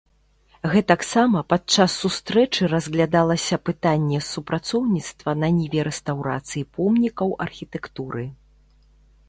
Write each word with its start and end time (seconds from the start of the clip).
Гэтаксама 0.73 1.41
падчас 1.51 1.97
сустрэчы 2.05 2.69
разглядалася 2.73 3.59
пытанне 3.71 4.19
супрацоўніцтва 4.31 5.31
на 5.45 5.53
ніве 5.61 5.79
рэстаўрацыі 5.91 6.67
помнікаў 6.79 7.29
архітэктуры. 7.49 8.25